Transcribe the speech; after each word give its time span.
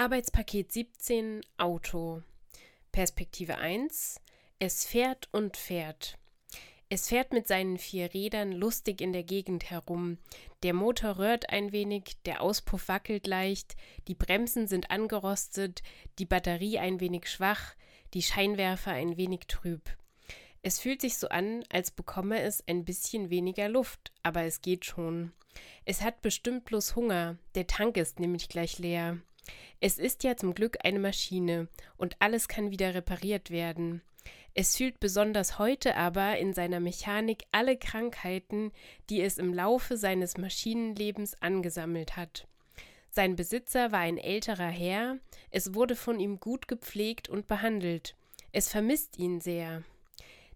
Arbeitspaket 0.00 0.72
17 0.72 1.42
Auto. 1.58 2.22
Perspektive 2.90 3.58
1. 3.58 4.18
Es 4.58 4.86
fährt 4.86 5.28
und 5.30 5.58
fährt. 5.58 6.16
Es 6.88 7.10
fährt 7.10 7.34
mit 7.34 7.46
seinen 7.46 7.76
vier 7.76 8.14
Rädern 8.14 8.50
lustig 8.52 9.02
in 9.02 9.12
der 9.12 9.24
Gegend 9.24 9.68
herum. 9.68 10.16
Der 10.62 10.72
Motor 10.72 11.18
röhrt 11.18 11.50
ein 11.50 11.72
wenig, 11.72 12.16
der 12.24 12.40
Auspuff 12.40 12.88
wackelt 12.88 13.26
leicht, 13.26 13.76
die 14.08 14.14
Bremsen 14.14 14.68
sind 14.68 14.90
angerostet, 14.90 15.82
die 16.18 16.24
Batterie 16.24 16.78
ein 16.78 16.98
wenig 17.00 17.28
schwach, 17.28 17.74
die 18.14 18.22
Scheinwerfer 18.22 18.92
ein 18.92 19.18
wenig 19.18 19.48
trüb. 19.48 19.82
Es 20.62 20.80
fühlt 20.80 21.02
sich 21.02 21.18
so 21.18 21.28
an, 21.28 21.62
als 21.68 21.90
bekomme 21.90 22.40
es 22.40 22.66
ein 22.66 22.86
bisschen 22.86 23.28
weniger 23.28 23.68
Luft, 23.68 24.12
aber 24.22 24.44
es 24.44 24.62
geht 24.62 24.86
schon. 24.86 25.32
Es 25.84 26.00
hat 26.00 26.22
bestimmt 26.22 26.64
bloß 26.64 26.96
Hunger, 26.96 27.36
der 27.54 27.66
Tank 27.66 27.98
ist 27.98 28.18
nämlich 28.18 28.48
gleich 28.48 28.78
leer. 28.78 29.18
Es 29.80 29.98
ist 29.98 30.24
ja 30.24 30.36
zum 30.36 30.54
Glück 30.54 30.78
eine 30.84 30.98
Maschine 30.98 31.68
und 31.96 32.16
alles 32.18 32.48
kann 32.48 32.70
wieder 32.70 32.94
repariert 32.94 33.50
werden. 33.50 34.02
Es 34.54 34.76
fühlt 34.76 35.00
besonders 35.00 35.58
heute 35.58 35.96
aber 35.96 36.38
in 36.38 36.52
seiner 36.52 36.80
Mechanik 36.80 37.44
alle 37.52 37.76
Krankheiten, 37.76 38.72
die 39.08 39.22
es 39.22 39.38
im 39.38 39.54
Laufe 39.54 39.96
seines 39.96 40.36
Maschinenlebens 40.36 41.40
angesammelt 41.40 42.16
hat. 42.16 42.46
Sein 43.10 43.36
Besitzer 43.36 43.92
war 43.92 44.00
ein 44.00 44.18
älterer 44.18 44.68
Herr, 44.68 45.18
es 45.50 45.74
wurde 45.74 45.96
von 45.96 46.20
ihm 46.20 46.40
gut 46.40 46.68
gepflegt 46.68 47.28
und 47.28 47.48
behandelt. 47.48 48.14
Es 48.52 48.68
vermisst 48.68 49.18
ihn 49.18 49.40
sehr. 49.40 49.82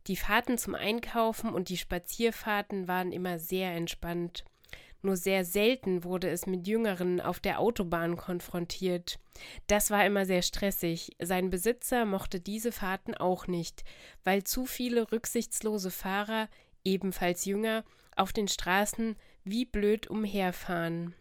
Die 0.07 0.17
Fahrten 0.17 0.59
zum 0.59 0.75
Einkaufen 0.75 1.51
und 1.51 1.69
die 1.69 1.79
Spazierfahrten 1.79 2.89
waren 2.89 3.11
immer 3.11 3.39
sehr 3.39 3.73
entspannt. 3.73 4.45
Nur 5.05 5.19
sehr 5.19 5.45
selten 5.45 6.03
wurde 6.03 6.31
es 6.31 6.47
mit 6.47 6.67
Jüngeren 6.67 7.21
auf 7.21 7.39
der 7.39 7.61
Autobahn 7.61 8.17
konfrontiert. 8.17 9.19
Das 9.67 9.91
war 9.91 10.07
immer 10.07 10.25
sehr 10.25 10.41
stressig. 10.41 11.15
Sein 11.21 11.51
Besitzer 11.51 12.07
mochte 12.07 12.41
diese 12.41 12.73
Fahrten 12.73 13.15
auch 13.15 13.47
nicht, 13.47 13.85
weil 14.25 14.45
zu 14.45 14.65
viele 14.65 15.13
rücksichtslose 15.13 15.91
Fahrer, 15.91 16.49
ebenfalls 16.85 17.45
Jünger, 17.45 17.85
auf 18.17 18.33
den 18.33 18.49
Straßen 18.49 19.17
wie 19.45 19.67
blöd 19.67 20.07
umherfahren. 20.09 21.15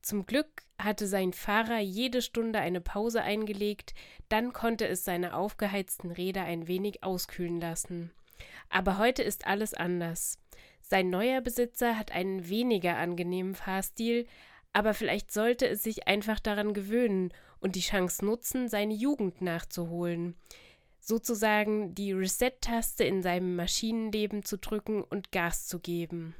Zum 0.00 0.24
Glück 0.24 0.62
hatte 0.78 1.08
sein 1.08 1.32
Fahrer 1.32 1.80
jede 1.80 2.22
Stunde 2.22 2.60
eine 2.60 2.80
Pause 2.80 3.22
eingelegt, 3.22 3.94
dann 4.28 4.52
konnte 4.52 4.86
es 4.86 5.04
seine 5.04 5.34
aufgeheizten 5.34 6.12
Räder 6.12 6.44
ein 6.44 6.68
wenig 6.68 7.02
auskühlen 7.02 7.60
lassen. 7.60 8.12
Aber 8.68 8.96
heute 8.96 9.24
ist 9.24 9.48
alles 9.48 9.74
anders. 9.74 10.38
Sein 10.88 11.10
neuer 11.10 11.42
Besitzer 11.42 11.98
hat 11.98 12.12
einen 12.12 12.48
weniger 12.48 12.96
angenehmen 12.96 13.54
Fahrstil, 13.54 14.26
aber 14.72 14.94
vielleicht 14.94 15.30
sollte 15.30 15.68
es 15.68 15.82
sich 15.82 16.08
einfach 16.08 16.40
daran 16.40 16.72
gewöhnen 16.72 17.32
und 17.60 17.76
die 17.76 17.80
Chance 17.80 18.24
nutzen, 18.24 18.68
seine 18.68 18.94
Jugend 18.94 19.42
nachzuholen. 19.42 20.34
Sozusagen 20.98 21.94
die 21.94 22.12
Reset-Taste 22.12 23.04
in 23.04 23.22
seinem 23.22 23.54
Maschinenleben 23.54 24.44
zu 24.44 24.56
drücken 24.56 25.02
und 25.04 25.30
Gas 25.30 25.66
zu 25.66 25.78
geben. 25.78 26.34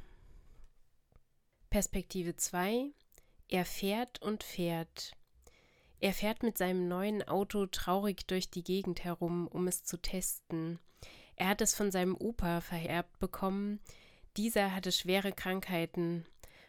Perspektive 1.69 2.35
2 2.35 2.89
Er 3.49 3.65
fährt 3.65 4.19
und 4.19 4.43
fährt. 4.43 5.11
Er 5.99 6.13
fährt 6.13 6.41
mit 6.41 6.57
seinem 6.57 6.87
neuen 6.87 7.27
Auto 7.27 7.67
traurig 7.67 8.25
durch 8.25 8.49
die 8.49 8.63
Gegend 8.63 9.03
herum, 9.03 9.47
um 9.47 9.67
es 9.67 9.83
zu 9.83 10.01
testen. 10.01 10.79
Er 11.35 11.49
hat 11.49 11.61
es 11.61 11.75
von 11.75 11.91
seinem 11.91 12.15
Opa 12.15 12.61
vererbt 12.61 13.19
bekommen, 13.19 13.79
dieser 14.37 14.73
hatte 14.73 14.91
schwere 14.91 15.31
Krankheiten, 15.31 16.25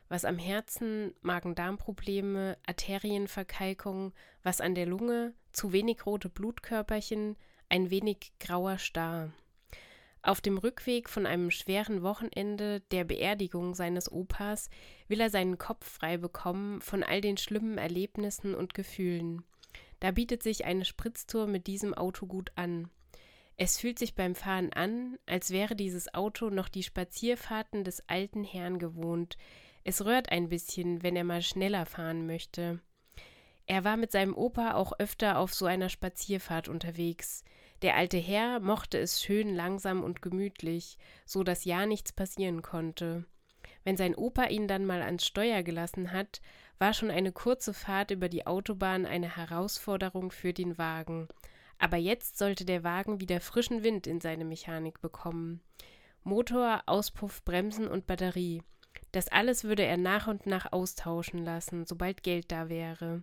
was 0.09 0.25
am 0.25 0.39
Herzen, 0.39 1.15
Magen-Darm-Probleme, 1.23 2.59
Arterienverkalkung, 2.67 4.13
was 4.43 4.61
an 4.61 4.75
der 4.75 4.87
Lunge, 4.87 5.35
zu 5.53 5.73
wenig 5.73 6.05
rote 6.05 6.29
Blutkörperchen, 6.29 7.37
ein 7.69 7.91
wenig 7.91 8.33
grauer 8.41 8.79
Star. 8.79 9.33
Auf 10.23 10.43
dem 10.43 10.59
Rückweg 10.59 11.09
von 11.09 11.25
einem 11.25 11.51
schweren 11.51 12.03
Wochenende 12.03 12.81
der 12.91 13.05
Beerdigung 13.05 13.75
seines 13.75 14.13
Opas 14.13 14.69
will 15.09 15.21
er 15.21 15.31
seinen 15.31 15.57
Kopf 15.57 15.89
frei 15.89 16.19
bekommen 16.19 16.83
von 16.83 17.03
all 17.03 17.23
den 17.23 17.39
schlimmen 17.39 17.79
Erlebnissen 17.79 18.55
und 18.55 18.75
Gefühlen. 18.75 19.45
Da 19.99 20.11
bietet 20.11 20.43
sich 20.43 20.67
eine 20.67 20.85
Spritztour 20.85 21.47
mit 21.47 21.67
diesem 21.67 21.95
Auto 21.95 22.27
gut 22.27 22.53
an. 22.57 22.91
Es 23.63 23.79
fühlt 23.79 23.99
sich 23.99 24.15
beim 24.15 24.35
Fahren 24.35 24.73
an, 24.73 25.19
als 25.27 25.51
wäre 25.51 25.77
dieses 25.77 26.15
Auto 26.15 26.49
noch 26.49 26.71
die 26.71 26.83
Spazierfahrten 26.83 27.85
des 27.85 28.03
alten 28.09 28.43
Herrn 28.43 28.79
gewohnt. 28.79 29.37
Es 29.85 30.03
rührt 30.03 30.33
ein 30.33 30.49
bisschen, 30.49 31.03
wenn 31.03 31.15
er 31.15 31.25
mal 31.25 31.43
schneller 31.43 31.85
fahren 31.85 32.27
möchte. 32.27 32.81
Er 33.67 33.85
war 33.85 33.99
mit 33.99 34.13
seinem 34.13 34.35
Opa 34.35 34.73
auch 34.73 34.95
öfter 34.99 35.39
auf 35.39 35.53
so 35.53 35.67
einer 35.67 35.91
Spazierfahrt 35.91 36.69
unterwegs. 36.69 37.45
Der 37.83 37.97
alte 37.97 38.17
Herr 38.17 38.61
mochte 38.61 38.97
es 38.97 39.23
schön 39.23 39.55
langsam 39.55 40.05
und 40.05 40.23
gemütlich, 40.23 40.97
so 41.27 41.43
dass 41.43 41.67
ja 41.67 41.85
nichts 41.85 42.15
passieren 42.15 42.63
konnte. 42.63 43.27
Wenn 43.85 43.99
sein 43.99 44.15
Opa 44.15 44.47
ihn 44.47 44.69
dann 44.69 44.87
mal 44.87 45.03
ans 45.03 45.27
Steuer 45.27 45.63
gelassen 45.63 46.13
hat, 46.13 46.41
war 46.79 46.95
schon 46.95 47.11
eine 47.11 47.31
kurze 47.31 47.75
Fahrt 47.75 48.11
über 48.11 48.31
die 48.31 48.47
Autobahn 48.47 49.05
eine 49.05 49.37
Herausforderung 49.37 50.31
für 50.31 50.55
den 50.55 50.79
Wagen. 50.79 51.29
Aber 51.81 51.97
jetzt 51.97 52.37
sollte 52.37 52.67
der 52.67 52.85
Wagen 52.85 53.21
wieder 53.21 53.41
frischen 53.41 53.83
Wind 53.83 54.07
in 54.07 54.21
seine 54.21 54.45
Mechanik 54.45 55.01
bekommen. 55.01 55.63
Motor, 56.23 56.83
Auspuff, 56.85 57.43
Bremsen 57.43 57.89
und 57.89 58.07
Batterie. 58.07 58.63
Das 59.13 59.29
alles 59.29 59.65
würde 59.65 59.85
er 59.85 59.97
nach 59.97 60.29
und 60.29 60.45
nach 60.45 60.73
austauschen 60.73 61.43
lassen, 61.43 61.87
sobald 61.87 62.23
Geld 62.23 62.53
da 62.53 62.69
wäre. 62.69 63.23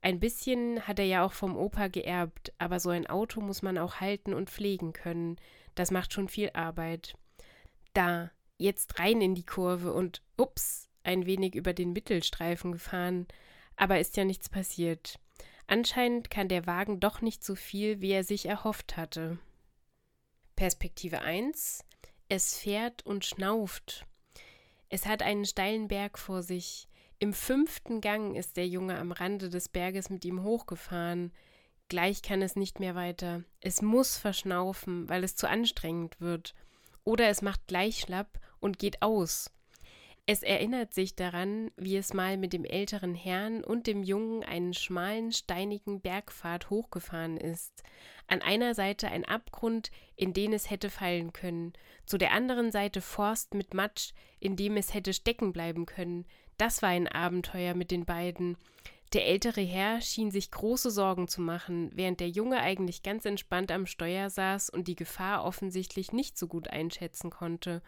Ein 0.00 0.18
bisschen 0.18 0.80
hat 0.88 0.98
er 0.98 1.04
ja 1.04 1.22
auch 1.22 1.34
vom 1.34 1.56
Opa 1.56 1.88
geerbt, 1.88 2.52
aber 2.58 2.80
so 2.80 2.88
ein 2.88 3.06
Auto 3.06 3.42
muss 3.42 3.60
man 3.60 3.76
auch 3.76 3.96
halten 4.00 4.32
und 4.32 4.48
pflegen 4.48 4.94
können. 4.94 5.36
Das 5.74 5.90
macht 5.90 6.14
schon 6.14 6.28
viel 6.28 6.50
Arbeit. 6.54 7.14
Da, 7.92 8.30
jetzt 8.56 8.98
rein 8.98 9.20
in 9.20 9.34
die 9.34 9.46
Kurve 9.46 9.92
und 9.92 10.22
ups, 10.38 10.88
ein 11.04 11.26
wenig 11.26 11.54
über 11.54 11.74
den 11.74 11.92
Mittelstreifen 11.92 12.72
gefahren. 12.72 13.28
Aber 13.76 14.00
ist 14.00 14.16
ja 14.16 14.24
nichts 14.24 14.48
passiert. 14.48 15.20
Anscheinend 15.72 16.28
kann 16.28 16.48
der 16.48 16.66
Wagen 16.66 17.00
doch 17.00 17.22
nicht 17.22 17.42
so 17.42 17.54
viel, 17.54 18.02
wie 18.02 18.10
er 18.10 18.24
sich 18.24 18.44
erhofft 18.44 18.98
hatte. 18.98 19.38
Perspektive 20.54 21.22
1 21.22 21.82
Es 22.28 22.58
fährt 22.58 23.06
und 23.06 23.24
schnauft. 23.24 24.04
Es 24.90 25.06
hat 25.06 25.22
einen 25.22 25.46
steilen 25.46 25.88
Berg 25.88 26.18
vor 26.18 26.42
sich. 26.42 26.88
Im 27.20 27.32
fünften 27.32 28.02
Gang 28.02 28.36
ist 28.36 28.58
der 28.58 28.68
Junge 28.68 28.98
am 28.98 29.12
Rande 29.12 29.48
des 29.48 29.70
Berges 29.70 30.10
mit 30.10 30.26
ihm 30.26 30.42
hochgefahren. 30.42 31.32
Gleich 31.88 32.20
kann 32.20 32.42
es 32.42 32.54
nicht 32.54 32.78
mehr 32.78 32.94
weiter. 32.94 33.42
Es 33.62 33.80
muss 33.80 34.18
verschnaufen, 34.18 35.08
weil 35.08 35.24
es 35.24 35.36
zu 35.36 35.48
anstrengend 35.48 36.20
wird. 36.20 36.54
Oder 37.02 37.28
es 37.28 37.40
macht 37.40 37.66
gleich 37.66 38.00
schlapp 38.00 38.38
und 38.60 38.78
geht 38.78 39.00
aus. 39.00 39.50
Es 40.24 40.44
erinnert 40.44 40.94
sich 40.94 41.16
daran, 41.16 41.72
wie 41.76 41.96
es 41.96 42.14
mal 42.14 42.36
mit 42.36 42.52
dem 42.52 42.64
älteren 42.64 43.14
Herrn 43.14 43.64
und 43.64 43.88
dem 43.88 44.04
Jungen 44.04 44.44
einen 44.44 44.72
schmalen, 44.72 45.32
steinigen 45.32 46.00
Bergpfad 46.00 46.70
hochgefahren 46.70 47.36
ist. 47.36 47.82
An 48.28 48.40
einer 48.40 48.74
Seite 48.74 49.08
ein 49.08 49.24
Abgrund, 49.24 49.90
in 50.14 50.32
den 50.32 50.52
es 50.52 50.70
hätte 50.70 50.90
fallen 50.90 51.32
können, 51.32 51.72
zu 52.06 52.18
der 52.18 52.32
anderen 52.32 52.70
Seite 52.70 53.00
Forst 53.00 53.52
mit 53.52 53.74
Matsch, 53.74 54.12
in 54.38 54.54
dem 54.54 54.76
es 54.76 54.94
hätte 54.94 55.12
stecken 55.12 55.52
bleiben 55.52 55.86
können. 55.86 56.24
Das 56.56 56.82
war 56.82 56.90
ein 56.90 57.08
Abenteuer 57.08 57.74
mit 57.74 57.90
den 57.90 58.04
beiden. 58.04 58.56
Der 59.14 59.26
ältere 59.26 59.60
Herr 59.60 60.00
schien 60.00 60.30
sich 60.30 60.52
große 60.52 60.92
Sorgen 60.92 61.26
zu 61.26 61.40
machen, 61.40 61.90
während 61.94 62.20
der 62.20 62.28
Junge 62.28 62.60
eigentlich 62.60 63.02
ganz 63.02 63.24
entspannt 63.24 63.72
am 63.72 63.86
Steuer 63.86 64.30
saß 64.30 64.70
und 64.70 64.86
die 64.86 64.96
Gefahr 64.96 65.44
offensichtlich 65.44 66.12
nicht 66.12 66.38
so 66.38 66.46
gut 66.46 66.68
einschätzen 66.68 67.28
konnte. 67.28 67.82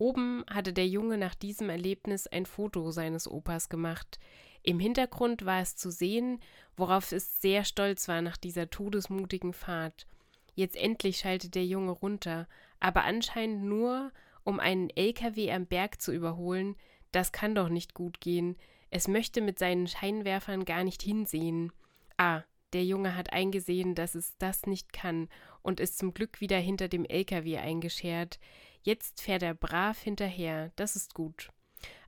Oben 0.00 0.44
hatte 0.48 0.72
der 0.72 0.88
Junge 0.88 1.18
nach 1.18 1.34
diesem 1.34 1.68
Erlebnis 1.68 2.26
ein 2.26 2.46
Foto 2.46 2.90
seines 2.90 3.30
Opas 3.30 3.68
gemacht. 3.68 4.18
Im 4.62 4.80
Hintergrund 4.80 5.44
war 5.44 5.60
es 5.60 5.76
zu 5.76 5.90
sehen, 5.90 6.40
worauf 6.74 7.12
es 7.12 7.42
sehr 7.42 7.64
stolz 7.64 8.08
war 8.08 8.22
nach 8.22 8.38
dieser 8.38 8.70
todesmutigen 8.70 9.52
Fahrt. 9.52 10.06
Jetzt 10.54 10.76
endlich 10.76 11.18
schaltet 11.18 11.54
der 11.54 11.66
Junge 11.66 11.90
runter, 11.90 12.48
aber 12.80 13.04
anscheinend 13.04 13.64
nur, 13.64 14.10
um 14.42 14.58
einen 14.58 14.88
LKW 14.88 15.52
am 15.52 15.66
Berg 15.66 16.00
zu 16.00 16.12
überholen. 16.12 16.76
Das 17.12 17.30
kann 17.30 17.54
doch 17.54 17.68
nicht 17.68 17.92
gut 17.92 18.22
gehen. 18.22 18.56
Es 18.88 19.06
möchte 19.06 19.42
mit 19.42 19.58
seinen 19.58 19.86
Scheinwerfern 19.86 20.64
gar 20.64 20.82
nicht 20.82 21.02
hinsehen. 21.02 21.72
Ah, 22.16 22.42
der 22.72 22.84
Junge 22.84 23.16
hat 23.16 23.34
eingesehen, 23.34 23.94
dass 23.94 24.14
es 24.14 24.34
das 24.38 24.64
nicht 24.64 24.94
kann 24.94 25.28
und 25.60 25.78
ist 25.78 25.98
zum 25.98 26.14
Glück 26.14 26.40
wieder 26.40 26.58
hinter 26.58 26.88
dem 26.88 27.04
LKW 27.04 27.58
eingeschert. 27.58 28.38
Jetzt 28.82 29.20
fährt 29.20 29.42
er 29.42 29.54
brav 29.54 30.00
hinterher, 30.00 30.72
das 30.76 30.96
ist 30.96 31.14
gut. 31.14 31.48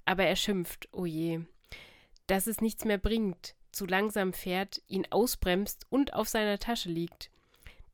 Aber 0.04 0.24
er 0.24 0.36
schimpft, 0.36 0.88
oh 0.92 1.04
je, 1.04 1.40
dass 2.26 2.46
es 2.46 2.60
nichts 2.60 2.84
mehr 2.84 2.98
bringt, 2.98 3.54
zu 3.72 3.86
langsam 3.86 4.32
fährt, 4.32 4.82
ihn 4.86 5.06
ausbremst 5.10 5.86
und 5.90 6.14
auf 6.14 6.28
seiner 6.28 6.58
Tasche 6.58 6.90
liegt. 6.90 7.30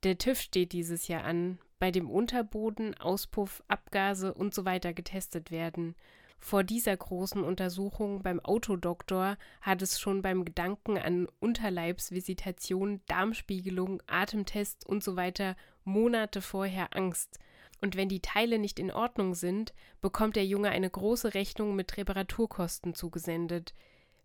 Der 0.04 0.16
TÜV 0.16 0.40
steht 0.40 0.72
dieses 0.72 1.08
Jahr 1.08 1.25
an, 1.25 1.58
bei 1.78 1.90
dem 1.90 2.10
Unterboden, 2.10 2.94
Auspuff, 2.98 3.62
Abgase 3.69 4.32
und 4.34 4.54
so 4.54 4.64
weiter 4.64 4.92
getestet 4.92 5.50
werden. 5.50 5.96
Vor 6.40 6.62
dieser 6.62 6.96
großen 6.96 7.42
Untersuchung 7.42 8.22
beim 8.22 8.38
Autodoktor 8.40 9.36
hat 9.60 9.82
es 9.82 9.98
schon 9.98 10.22
beim 10.22 10.44
Gedanken 10.44 10.96
an 10.96 11.26
Unterleibsvisitation, 11.40 13.00
Darmspiegelung, 13.06 14.00
Atemtest 14.06 14.86
und 14.86 15.02
so 15.02 15.16
weiter 15.16 15.56
Monate 15.84 16.40
vorher 16.40 16.96
Angst. 16.96 17.40
Und 17.80 17.96
wenn 17.96 18.08
die 18.08 18.20
Teile 18.20 18.58
nicht 18.58 18.78
in 18.78 18.90
Ordnung 18.90 19.34
sind, 19.34 19.72
bekommt 20.00 20.36
der 20.36 20.46
Junge 20.46 20.70
eine 20.70 20.90
große 20.90 21.34
Rechnung 21.34 21.76
mit 21.76 21.96
Reparaturkosten 21.96 22.94
zugesendet. 22.94 23.75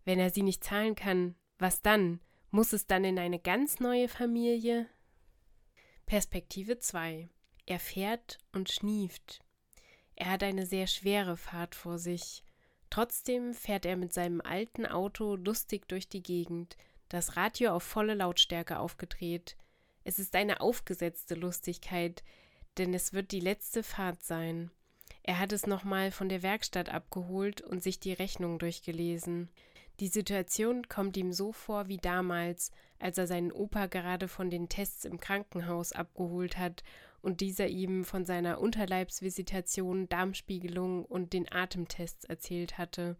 Wenn 0.04 0.18
er 0.18 0.30
sie 0.30 0.42
nicht 0.42 0.64
zahlen 0.64 0.94
kann, 0.96 1.34
was 1.58 1.82
dann? 1.82 2.20
Muss 2.50 2.72
es 2.72 2.86
dann 2.86 3.04
in 3.04 3.18
eine 3.18 3.38
ganz 3.38 3.80
neue 3.80 4.08
Familie? 4.08 4.88
Perspektive 6.06 6.78
2. 6.78 7.28
Er 7.66 7.78
fährt 7.78 8.38
und 8.52 8.70
schnieft. 8.70 9.40
Er 10.16 10.30
hat 10.30 10.42
eine 10.42 10.66
sehr 10.66 10.86
schwere 10.86 11.36
Fahrt 11.36 11.74
vor 11.74 11.98
sich. 11.98 12.44
Trotzdem 12.90 13.54
fährt 13.54 13.86
er 13.86 13.96
mit 13.96 14.12
seinem 14.12 14.40
alten 14.40 14.86
Auto 14.86 15.34
lustig 15.34 15.88
durch 15.88 16.08
die 16.08 16.22
Gegend, 16.22 16.76
das 17.08 17.36
Radio 17.36 17.72
auf 17.72 17.82
volle 17.82 18.14
Lautstärke 18.14 18.78
aufgedreht. 18.78 19.56
Es 20.04 20.18
ist 20.18 20.36
eine 20.36 20.60
aufgesetzte 20.60 21.34
Lustigkeit, 21.34 22.22
denn 22.78 22.94
es 22.94 23.12
wird 23.12 23.32
die 23.32 23.40
letzte 23.40 23.82
Fahrt 23.82 24.22
sein. 24.22 24.70
Er 25.22 25.38
hat 25.38 25.52
es 25.52 25.66
nochmal 25.66 26.10
von 26.10 26.28
der 26.28 26.42
Werkstatt 26.42 26.88
abgeholt 26.88 27.60
und 27.60 27.82
sich 27.82 27.98
die 27.98 28.12
Rechnung 28.12 28.58
durchgelesen. 28.58 29.48
Die 30.00 30.08
Situation 30.08 30.88
kommt 30.88 31.16
ihm 31.16 31.32
so 31.32 31.52
vor 31.52 31.88
wie 31.88 31.98
damals, 31.98 32.72
als 32.98 33.16
er 33.16 33.26
seinen 33.26 33.52
Opa 33.52 33.86
gerade 33.86 34.28
von 34.28 34.50
den 34.50 34.68
Tests 34.68 35.04
im 35.04 35.20
Krankenhaus 35.20 35.92
abgeholt 35.92 36.58
hat 36.58 36.82
und 37.22 37.40
dieser 37.40 37.68
ihm 37.68 38.04
von 38.04 38.24
seiner 38.24 38.60
Unterleibsvisitation, 38.60 40.08
Darmspiegelung 40.08 41.04
und 41.04 41.32
den 41.32 41.50
Atemtests 41.50 42.24
erzählt 42.24 42.76
hatte. 42.76 43.16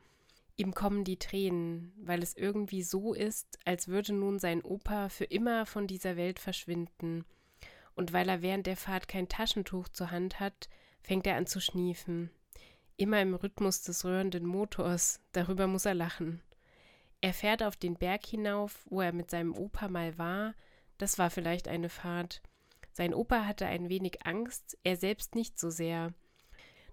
Ihm 0.56 0.74
kommen 0.74 1.04
die 1.04 1.18
Tränen, 1.18 1.92
weil 1.96 2.22
es 2.22 2.36
irgendwie 2.36 2.82
so 2.82 3.14
ist, 3.14 3.58
als 3.64 3.88
würde 3.88 4.12
nun 4.12 4.38
sein 4.38 4.62
Opa 4.62 5.08
für 5.08 5.24
immer 5.24 5.66
von 5.66 5.86
dieser 5.86 6.16
Welt 6.16 6.38
verschwinden. 6.38 7.24
Und 7.94 8.12
weil 8.12 8.28
er 8.28 8.42
während 8.42 8.66
der 8.66 8.76
Fahrt 8.76 9.08
kein 9.08 9.28
Taschentuch 9.28 9.88
zur 9.88 10.10
Hand 10.10 10.40
hat, 10.40 10.68
fängt 11.00 11.26
er 11.26 11.36
an 11.36 11.46
zu 11.46 11.60
schniefen. 11.60 12.30
Immer 12.96 13.20
im 13.20 13.34
Rhythmus 13.34 13.82
des 13.82 14.04
rührenden 14.04 14.46
Motors, 14.46 15.20
darüber 15.32 15.66
muss 15.66 15.84
er 15.84 15.94
lachen. 15.94 16.42
Er 17.20 17.32
fährt 17.32 17.62
auf 17.62 17.76
den 17.76 17.96
Berg 17.96 18.26
hinauf, 18.26 18.84
wo 18.90 19.00
er 19.00 19.12
mit 19.12 19.30
seinem 19.30 19.56
Opa 19.56 19.88
mal 19.88 20.18
war, 20.18 20.54
das 20.98 21.18
war 21.18 21.30
vielleicht 21.30 21.68
eine 21.68 21.88
Fahrt. 21.88 22.42
Sein 22.92 23.14
Opa 23.14 23.46
hatte 23.46 23.66
ein 23.66 23.88
wenig 23.88 24.24
Angst, 24.26 24.78
er 24.84 24.96
selbst 24.96 25.34
nicht 25.34 25.58
so 25.58 25.70
sehr. 25.70 26.12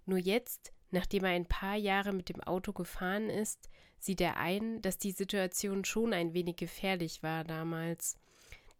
Nur 0.05 0.17
jetzt, 0.17 0.73
nachdem 0.89 1.25
er 1.25 1.31
ein 1.31 1.45
paar 1.45 1.75
Jahre 1.75 2.11
mit 2.11 2.29
dem 2.29 2.41
Auto 2.41 2.73
gefahren 2.73 3.29
ist, 3.29 3.69
sieht 3.99 4.21
er 4.21 4.37
ein, 4.37 4.81
dass 4.81 4.97
die 4.97 5.11
Situation 5.11 5.85
schon 5.85 6.13
ein 6.13 6.33
wenig 6.33 6.55
gefährlich 6.55 7.21
war 7.21 7.43
damals. 7.43 8.17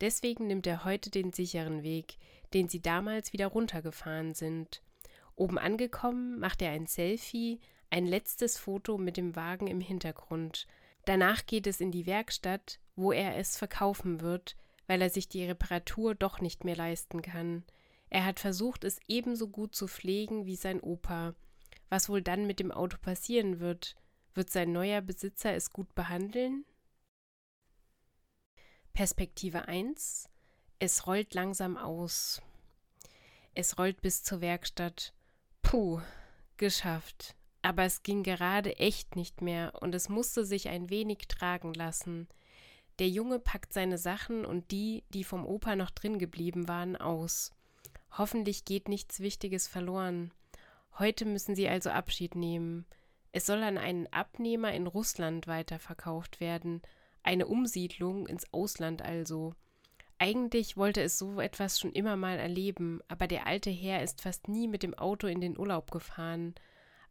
Deswegen 0.01 0.47
nimmt 0.47 0.65
er 0.65 0.83
heute 0.83 1.11
den 1.11 1.31
sicheren 1.31 1.83
Weg, 1.83 2.17
den 2.53 2.67
sie 2.67 2.81
damals 2.81 3.33
wieder 3.33 3.47
runtergefahren 3.47 4.33
sind. 4.33 4.81
Oben 5.35 5.59
angekommen 5.59 6.39
macht 6.39 6.61
er 6.61 6.71
ein 6.71 6.87
Selfie, 6.87 7.59
ein 7.91 8.05
letztes 8.05 8.57
Foto 8.57 8.97
mit 8.97 9.15
dem 9.15 9.35
Wagen 9.35 9.67
im 9.67 9.79
Hintergrund. 9.79 10.67
Danach 11.05 11.45
geht 11.45 11.67
es 11.67 11.81
in 11.81 11.91
die 11.91 12.05
Werkstatt, 12.07 12.79
wo 12.95 13.11
er 13.11 13.37
es 13.37 13.57
verkaufen 13.57 14.21
wird, 14.21 14.55
weil 14.87 15.01
er 15.01 15.09
sich 15.09 15.29
die 15.29 15.45
Reparatur 15.45 16.15
doch 16.15 16.41
nicht 16.41 16.63
mehr 16.63 16.75
leisten 16.75 17.21
kann. 17.21 17.63
Er 18.09 18.25
hat 18.25 18.39
versucht, 18.39 18.83
es 18.83 18.99
ebenso 19.07 19.47
gut 19.47 19.75
zu 19.75 19.87
pflegen 19.87 20.45
wie 20.45 20.55
sein 20.55 20.81
Opa. 20.81 21.33
Was 21.89 22.09
wohl 22.09 22.21
dann 22.21 22.47
mit 22.47 22.59
dem 22.59 22.71
Auto 22.71 22.97
passieren 22.97 23.59
wird? 23.59 23.95
Wird 24.33 24.49
sein 24.49 24.71
neuer 24.71 25.01
Besitzer 25.01 25.53
es 25.53 25.71
gut 25.71 25.93
behandeln? 25.93 26.65
Perspektive 28.93 29.69
1 29.69 30.27
Es 30.77 31.07
rollt 31.07 31.33
langsam 31.33 31.77
aus. 31.77 32.41
Es 33.55 33.77
rollt 33.77 34.01
bis 34.01 34.21
zur 34.21 34.41
Werkstatt. 34.41 35.13
Puh, 35.61 36.01
geschafft. 36.57 37.35
Aber 37.61 37.83
es 37.83 38.03
ging 38.03 38.21
gerade 38.21 38.77
echt 38.77 39.15
nicht 39.15 39.41
mehr 39.41 39.81
und 39.81 39.95
es 39.95 40.09
musste 40.09 40.43
sich 40.43 40.67
ein 40.67 40.89
wenig 40.89 41.19
tragen 41.29 41.73
lassen. 41.73 42.27
Der 42.99 43.07
Junge 43.07 43.39
packt 43.39 43.71
seine 43.71 43.97
Sachen 43.97 44.45
und 44.45 44.71
die, 44.71 45.03
die 45.09 45.23
vom 45.23 45.45
Opa 45.45 45.77
noch 45.77 45.91
drin 45.91 46.19
geblieben 46.19 46.67
waren, 46.67 46.97
aus. 46.97 47.53
Hoffentlich 48.17 48.65
geht 48.65 48.89
nichts 48.89 49.21
Wichtiges 49.21 49.69
verloren. 49.69 50.33
Heute 50.99 51.25
müssen 51.25 51.55
sie 51.55 51.69
also 51.69 51.89
Abschied 51.91 52.35
nehmen. 52.35 52.85
Es 53.31 53.45
soll 53.45 53.63
an 53.63 53.77
einen 53.77 54.07
Abnehmer 54.11 54.73
in 54.73 54.85
Russland 54.85 55.47
weiterverkauft 55.47 56.41
werden, 56.41 56.81
eine 57.23 57.47
Umsiedlung 57.47 58.27
ins 58.27 58.51
Ausland 58.53 59.01
also. 59.01 59.53
Eigentlich 60.17 60.77
wollte 60.77 61.01
es 61.01 61.17
so 61.17 61.39
etwas 61.39 61.79
schon 61.79 61.93
immer 61.93 62.15
mal 62.15 62.37
erleben, 62.37 63.01
aber 63.07 63.27
der 63.27 63.47
alte 63.47 63.69
Herr 63.69 64.03
ist 64.03 64.21
fast 64.21 64.47
nie 64.47 64.67
mit 64.67 64.83
dem 64.83 64.93
Auto 64.93 65.27
in 65.27 65.41
den 65.41 65.57
Urlaub 65.57 65.91
gefahren. 65.91 66.55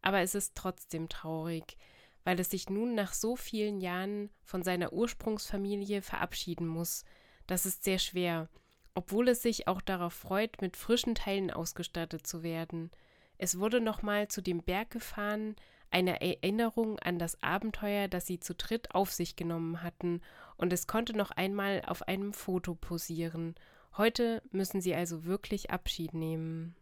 Aber 0.01 0.21
es 0.21 0.33
ist 0.33 0.55
trotzdem 0.55 1.09
traurig 1.09 1.77
weil 2.23 2.39
es 2.39 2.49
sich 2.49 2.69
nun 2.69 2.95
nach 2.95 3.13
so 3.13 3.35
vielen 3.35 3.81
Jahren 3.81 4.29
von 4.43 4.63
seiner 4.63 4.93
Ursprungsfamilie 4.93 6.01
verabschieden 6.01 6.67
muss. 6.67 7.03
Das 7.47 7.65
ist 7.65 7.83
sehr 7.83 7.99
schwer, 7.99 8.49
obwohl 8.93 9.29
es 9.29 9.41
sich 9.41 9.67
auch 9.67 9.81
darauf 9.81 10.13
freut, 10.13 10.61
mit 10.61 10.77
frischen 10.77 11.15
Teilen 11.15 11.51
ausgestattet 11.51 12.27
zu 12.27 12.43
werden. 12.43 12.91
Es 13.37 13.57
wurde 13.59 13.81
nochmal 13.81 14.27
zu 14.27 14.41
dem 14.41 14.61
Berg 14.61 14.91
gefahren, 14.91 15.55
eine 15.91 16.21
Erinnerung 16.21 16.99
an 16.99 17.19
das 17.19 17.41
Abenteuer, 17.43 18.07
das 18.07 18.25
sie 18.25 18.39
zu 18.39 18.55
dritt 18.55 18.95
auf 18.95 19.11
sich 19.11 19.35
genommen 19.35 19.83
hatten, 19.83 20.21
und 20.57 20.73
es 20.73 20.87
konnte 20.87 21.15
noch 21.15 21.31
einmal 21.31 21.81
auf 21.85 22.07
einem 22.07 22.33
Foto 22.33 22.75
posieren. 22.75 23.55
Heute 23.97 24.41
müssen 24.51 24.79
sie 24.79 24.95
also 24.95 25.25
wirklich 25.25 25.71
Abschied 25.71 26.13
nehmen. 26.13 26.75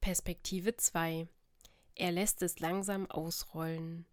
Perspektive 0.00 0.76
2 0.76 1.28
er 2.00 2.12
lässt 2.12 2.40
es 2.40 2.60
langsam 2.60 3.10
ausrollen. 3.10 4.06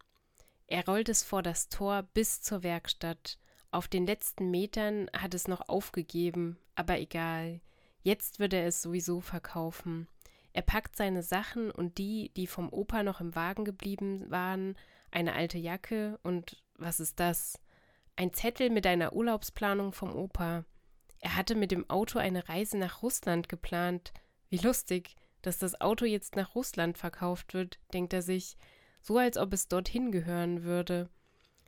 Er 0.67 0.85
rollt 0.85 1.07
es 1.07 1.23
vor 1.23 1.41
das 1.41 1.69
Tor 1.69 2.03
bis 2.03 2.41
zur 2.41 2.61
Werkstatt. 2.61 3.39
Auf 3.71 3.87
den 3.87 4.05
letzten 4.05 4.51
Metern 4.51 5.09
hat 5.17 5.33
es 5.33 5.47
noch 5.47 5.69
aufgegeben, 5.69 6.57
aber 6.75 6.99
egal. 6.99 7.61
Jetzt 8.03 8.39
wird 8.39 8.51
er 8.51 8.65
es 8.67 8.81
sowieso 8.81 9.21
verkaufen. 9.21 10.09
Er 10.57 10.63
packt 10.63 10.95
seine 10.95 11.21
Sachen 11.21 11.69
und 11.69 11.99
die, 11.99 12.31
die 12.35 12.47
vom 12.47 12.73
Opa 12.73 13.03
noch 13.03 13.21
im 13.21 13.35
Wagen 13.35 13.63
geblieben 13.63 14.25
waren, 14.31 14.75
eine 15.11 15.33
alte 15.33 15.59
Jacke 15.59 16.19
und 16.23 16.63
was 16.79 16.99
ist 16.99 17.19
das? 17.19 17.59
Ein 18.15 18.33
Zettel 18.33 18.71
mit 18.71 18.87
einer 18.87 19.13
Urlaubsplanung 19.13 19.93
vom 19.93 20.15
Opa. 20.15 20.65
Er 21.19 21.35
hatte 21.35 21.53
mit 21.53 21.69
dem 21.69 21.87
Auto 21.91 22.17
eine 22.17 22.49
Reise 22.49 22.79
nach 22.79 23.03
Russland 23.03 23.49
geplant. 23.49 24.13
Wie 24.49 24.57
lustig 24.57 25.15
dass 25.43 25.59
das 25.59 25.79
Auto 25.79 26.05
jetzt 26.05 26.35
nach 26.35 26.55
Russland 26.55 26.97
verkauft 26.97 27.53
wird, 27.53 27.77
denkt 27.93 28.11
er 28.13 28.23
sich, 28.23 28.57
so 28.99 29.19
als 29.19 29.37
ob 29.37 29.53
es 29.53 29.67
dorthin 29.67 30.11
gehören 30.11 30.63
würde. 30.63 31.07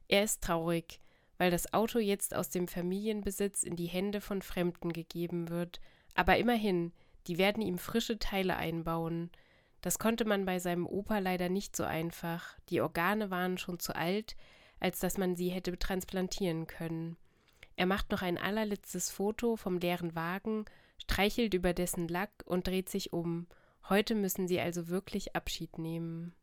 Er 0.08 0.24
ist 0.24 0.42
traurig, 0.42 1.00
weil 1.38 1.52
das 1.52 1.74
Auto 1.74 2.00
jetzt 2.00 2.34
aus 2.34 2.50
dem 2.50 2.68
Familienbesitz 2.68 3.62
in 3.62 3.76
die 3.76 3.86
Hände 3.86 4.20
von 4.20 4.42
Fremden 4.42 4.94
gegeben 4.94 5.50
wird, 5.50 5.80
aber 6.16 6.38
immerhin, 6.38 6.92
die 7.30 7.38
werden 7.38 7.62
ihm 7.62 7.78
frische 7.78 8.18
Teile 8.18 8.58
einbauen. 8.58 9.30
Das 9.82 10.00
konnte 10.00 10.26
man 10.26 10.46
bei 10.46 10.58
seinem 10.58 10.88
Opa 10.88 11.20
leider 11.20 11.48
nicht 11.48 11.76
so 11.76 11.84
einfach, 11.84 12.58
die 12.70 12.82
Organe 12.82 13.30
waren 13.30 13.60
schon 13.60 13.80
zu 13.80 13.96
alt, 13.96 14.36
als 14.80 15.00
dass 15.00 15.20
man 15.20 15.36
sie 15.36 15.50
hätte 15.50 15.78
transplantieren 15.78 16.66
können. 16.66 17.18
Er 17.76 17.86
macht 17.86 18.10
noch 18.10 18.24
ein 18.24 18.40
allerletztes 18.40 19.12
Foto 19.12 19.58
vom 19.58 19.78
leeren 19.78 20.16
Wagen, 20.16 20.66
streichelt 20.98 21.54
über 21.54 21.74
dessen 21.74 22.08
Lack 22.08 22.32
und 22.46 22.66
dreht 22.66 22.90
sich 22.90 23.14
um. 23.14 23.46
Heute 23.88 24.16
müssen 24.16 24.48
sie 24.48 24.60
also 24.60 24.88
wirklich 24.88 25.36
Abschied 25.36 25.78
nehmen. 25.78 26.34